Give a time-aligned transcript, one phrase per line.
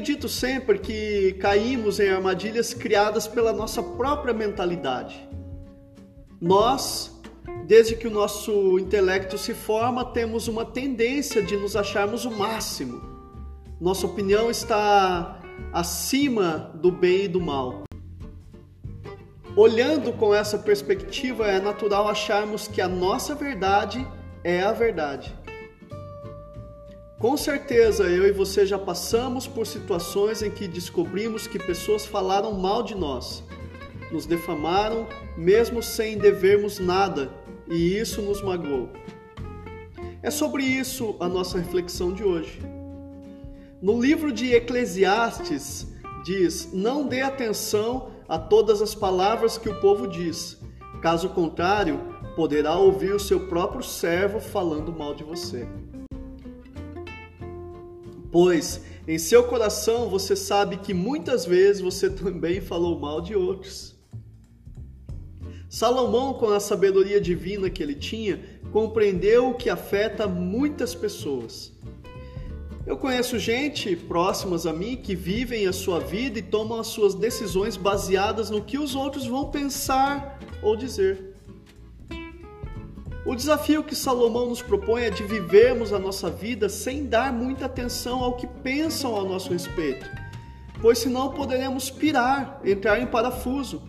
[0.00, 5.28] dito sempre que caímos em armadilhas criadas pela nossa própria mentalidade.
[6.40, 7.20] Nós,
[7.66, 13.00] desde que o nosso intelecto se forma, temos uma tendência de nos acharmos o máximo.
[13.80, 15.40] Nossa opinião está
[15.72, 17.84] acima do bem e do mal.
[19.54, 24.06] Olhando com essa perspectiva, é natural acharmos que a nossa verdade
[24.42, 25.36] é a verdade.
[27.22, 32.52] Com certeza eu e você já passamos por situações em que descobrimos que pessoas falaram
[32.52, 33.44] mal de nós,
[34.10, 37.32] nos defamaram, mesmo sem devermos nada,
[37.70, 38.88] e isso nos magoou.
[40.20, 42.60] É sobre isso a nossa reflexão de hoje.
[43.80, 45.86] No livro de Eclesiastes
[46.24, 50.60] diz: Não dê atenção a todas as palavras que o povo diz,
[51.00, 52.00] caso contrário,
[52.34, 55.68] poderá ouvir o seu próprio servo falando mal de você
[58.32, 63.94] pois em seu coração você sabe que muitas vezes você também falou mal de outros.
[65.68, 68.40] Salomão, com a sabedoria divina que ele tinha,
[68.72, 71.72] compreendeu o que afeta muitas pessoas.
[72.86, 77.14] Eu conheço gente próximas a mim que vivem a sua vida e tomam as suas
[77.14, 81.31] decisões baseadas no que os outros vão pensar ou dizer.
[83.24, 87.66] O desafio que Salomão nos propõe é de vivermos a nossa vida sem dar muita
[87.66, 90.10] atenção ao que pensam ao nosso respeito,
[90.80, 93.80] pois senão poderemos pirar, entrar em parafuso.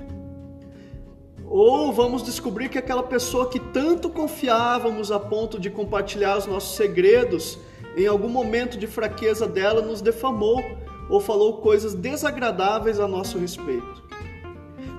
[1.45, 6.75] Ou vamos descobrir que aquela pessoa que tanto confiávamos a ponto de compartilhar os nossos
[6.75, 7.57] segredos,
[7.97, 10.63] em algum momento de fraqueza dela nos defamou
[11.09, 14.02] ou falou coisas desagradáveis a nosso respeito.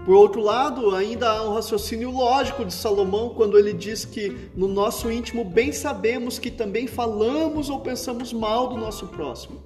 [0.04, 4.68] Por outro lado, ainda há um raciocínio lógico de Salomão quando ele diz que no
[4.68, 9.62] nosso íntimo bem sabemos que também falamos ou pensamos mal do nosso próximo.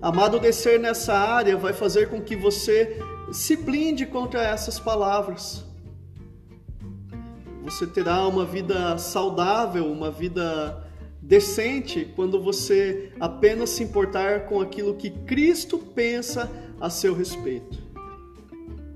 [0.00, 3.00] Amadurecer nessa área vai fazer com que você
[3.32, 5.64] se blinde contra essas palavras.
[7.64, 10.88] Você terá uma vida saudável, uma vida
[11.20, 16.48] decente, quando você apenas se importar com aquilo que Cristo pensa
[16.80, 17.87] a seu respeito.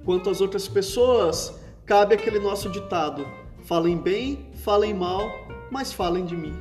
[0.04, 1.54] Quanto às outras pessoas,
[1.86, 3.26] cabe aquele nosso ditado:
[3.64, 5.30] falem bem, falem mal,
[5.70, 6.54] mas falem de mim.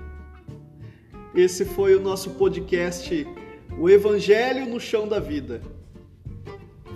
[1.34, 3.26] Esse foi o nosso podcast,
[3.78, 5.62] O Evangelho no Chão da Vida.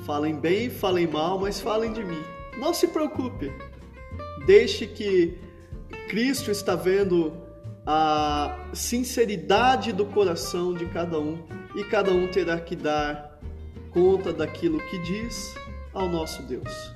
[0.06, 2.22] Falem bem, falem mal, mas falem de mim.
[2.60, 3.52] Não se preocupe.
[4.46, 5.38] Deixe que
[6.08, 7.34] Cristo está vendo
[7.88, 11.40] a sinceridade do coração de cada um
[11.76, 13.40] e cada um terá que dar
[13.92, 15.56] conta daquilo que diz
[15.96, 16.94] ao nosso Deus.